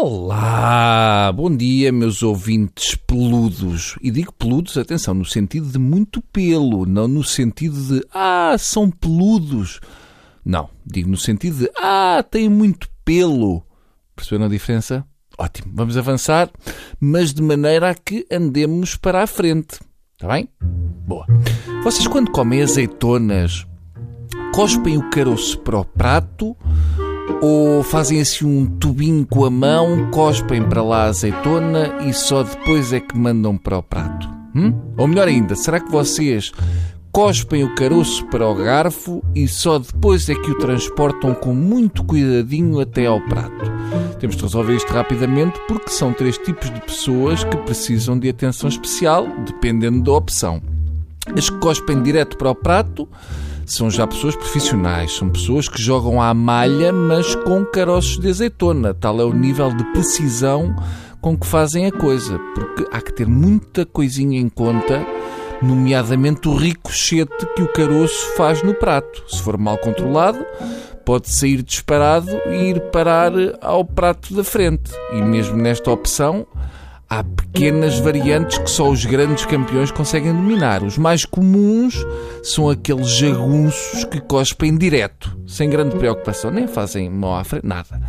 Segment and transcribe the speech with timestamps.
[0.00, 3.98] Olá, bom dia, meus ouvintes peludos.
[4.00, 8.92] E digo peludos, atenção, no sentido de muito pelo, não no sentido de ah, são
[8.92, 9.80] peludos.
[10.44, 13.60] Não, digo no sentido de ah, têm muito pelo.
[14.14, 15.04] Perceberam a diferença?
[15.36, 16.48] Ótimo, vamos avançar,
[17.00, 19.80] mas de maneira a que andemos para a frente.
[20.12, 20.48] Está bem?
[21.08, 21.26] Boa.
[21.82, 23.66] Vocês, quando comem azeitonas,
[24.54, 26.56] cospem o caroço para o prato
[27.40, 32.42] ou fazem assim um tubinho com a mão, cospem para lá a azeitona e só
[32.42, 34.28] depois é que mandam para o prato?
[34.54, 34.72] Hum?
[34.96, 36.52] Ou melhor ainda, será que vocês
[37.12, 42.04] cospem o caroço para o garfo e só depois é que o transportam com muito
[42.04, 43.70] cuidadinho até ao prato?
[44.18, 48.68] Temos de resolver isto rapidamente porque são três tipos de pessoas que precisam de atenção
[48.68, 50.60] especial, dependendo da opção.
[51.36, 53.08] As que cospem direto para o prato
[53.66, 58.94] são já pessoas profissionais, são pessoas que jogam à malha, mas com caroços de azeitona.
[58.94, 60.74] Tal é o nível de precisão
[61.20, 65.04] com que fazem a coisa, porque há que ter muita coisinha em conta,
[65.60, 69.22] nomeadamente o ricochete que o caroço faz no prato.
[69.28, 70.38] Se for mal controlado,
[71.04, 74.92] pode sair disparado e ir parar ao prato da frente.
[75.12, 76.46] E mesmo nesta opção,
[77.08, 80.82] há pequenas variantes que só os grandes campeões conseguem dominar.
[80.82, 82.04] Os mais comuns
[82.42, 88.00] são aqueles jagunços que cospem direto, sem grande preocupação, nem fazem mão à frente, nada.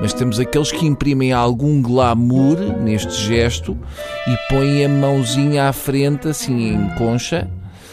[0.00, 3.78] Mas temos aqueles que imprimem algum glamour neste gesto
[4.26, 7.48] e põem a mãozinha à frente, assim em concha,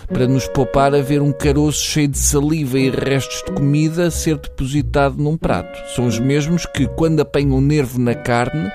[0.08, 4.38] para nos poupar a ver um caroço cheio de saliva e restos de comida ser
[4.38, 5.78] depositado num prato.
[5.96, 8.72] São os mesmos que, quando apanham um nervo na carne,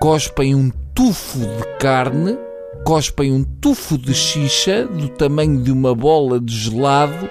[0.00, 2.36] cospem um tufo de carne,
[2.84, 7.30] cospem um tufo de xixa do tamanho de uma bola de gelado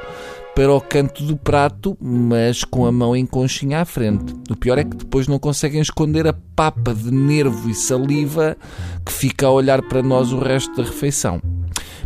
[0.56, 4.34] para o canto do prato, mas com a mão em conchinha à frente.
[4.50, 8.56] O pior é que depois não conseguem esconder a papa de nervo e saliva
[9.06, 11.42] que fica a olhar para nós o resto da refeição.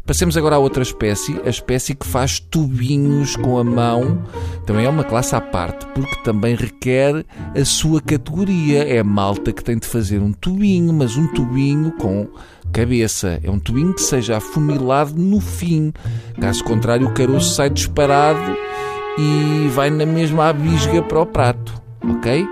[0.05, 4.21] Passemos agora a outra espécie, a espécie que faz tubinhos com a mão.
[4.65, 7.25] Também é uma classe à parte, porque também requer
[7.55, 8.83] a sua categoria.
[8.83, 12.27] É malta que tem de fazer um tubinho, mas um tubinho com
[12.73, 13.39] cabeça.
[13.43, 15.93] É um tubinho que seja afunilado no fim.
[16.39, 18.57] Caso contrário, o caroço sai disparado
[19.17, 21.81] e vai na mesma abisga para o prato.
[22.03, 22.45] Ok?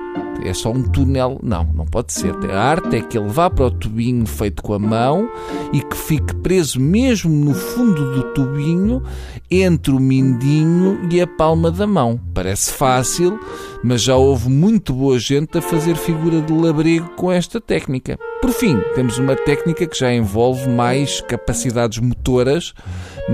[0.44, 1.40] É só um túnel.
[1.44, 2.34] Não, não pode ser.
[2.52, 5.30] A arte é que ele vá para o tubinho feito com a mão
[5.74, 9.04] e que fique preso mesmo no fundo do tubinho
[9.50, 12.20] entre o mindinho e a palma da mão.
[12.34, 13.40] Parece fácil,
[13.84, 18.18] mas já houve muito boa gente a fazer figura de labrego com esta técnica.
[18.42, 22.74] Por fim, temos uma técnica que já envolve mais capacidades motoras,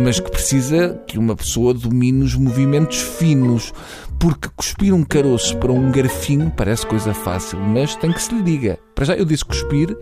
[0.03, 3.73] mas que precisa que uma pessoa domine os movimentos finos
[4.19, 8.41] porque cuspir um caroço para um garfinho parece coisa fácil, mas tem que se lhe
[8.41, 8.79] diga.
[8.93, 9.95] Para já eu disse cuspir,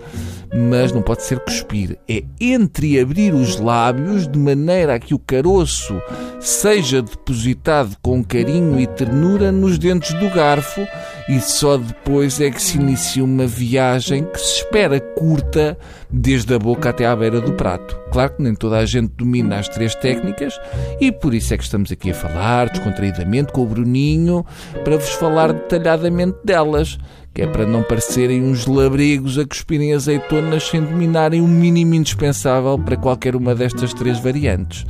[0.72, 1.98] mas não pode ser cuspir.
[2.08, 6.00] É entreabrir os lábios de maneira a que o caroço
[6.44, 10.86] seja depositado com carinho e ternura nos dentes do garfo
[11.30, 15.78] e só depois é que se inicia uma viagem que se espera curta
[16.12, 17.98] desde a boca até à beira do prato.
[18.12, 20.59] Claro que nem toda a gente domina as três técnicas
[21.00, 24.46] e por isso é que estamos aqui a falar descontraídamente com o Bruninho
[24.84, 26.98] para vos falar detalhadamente delas
[27.34, 32.78] que é para não parecerem uns labrigos a cuspirem azeitonas sem dominarem o mínimo indispensável
[32.78, 34.86] para qualquer uma destas três variantes.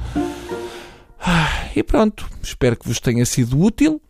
[1.76, 4.02] E pronto, espero que vos tenha sido útil.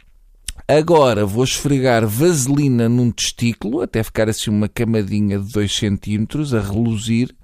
[0.68, 6.26] Agora vou esfregar vaselina num testículo, até ficar assim uma camadinha de 2 cm
[6.58, 7.36] a reluzir,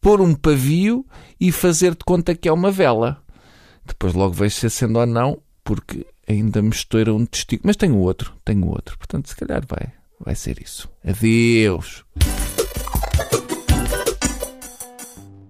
[0.00, 1.06] pôr um pavio
[1.40, 3.22] e fazer de conta que é uma vela.
[3.86, 7.68] Depois logo vejo se acendo ou não, porque ainda me estoura um testículo.
[7.68, 8.98] Mas tenho outro, tenho outro.
[8.98, 10.88] Portanto, se calhar vai vai ser isso.
[11.06, 12.04] Adeus.